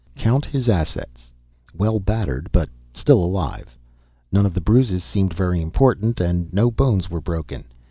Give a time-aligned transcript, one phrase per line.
[0.15, 1.29] Count his assets.
[1.77, 3.77] Well battered, but still alive.
[4.31, 7.65] None of the bruises seemed very important, and no bones were broken.